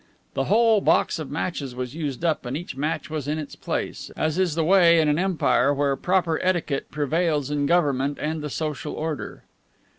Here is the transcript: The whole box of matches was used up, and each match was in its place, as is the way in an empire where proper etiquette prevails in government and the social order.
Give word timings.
The 0.33 0.45
whole 0.45 0.81
box 0.81 1.19
of 1.19 1.29
matches 1.29 1.75
was 1.75 1.93
used 1.93 2.25
up, 2.25 2.43
and 2.47 2.57
each 2.57 2.75
match 2.75 3.11
was 3.11 3.27
in 3.27 3.37
its 3.37 3.55
place, 3.55 4.09
as 4.17 4.39
is 4.39 4.55
the 4.55 4.63
way 4.63 4.99
in 4.99 5.07
an 5.07 5.19
empire 5.19 5.71
where 5.75 5.95
proper 5.95 6.39
etiquette 6.41 6.89
prevails 6.89 7.51
in 7.51 7.67
government 7.67 8.17
and 8.19 8.41
the 8.41 8.49
social 8.49 8.93
order. 8.93 9.43